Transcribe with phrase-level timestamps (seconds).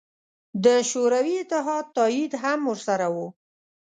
[0.63, 3.15] د شوروي اتحاد تایید هم ورسره و.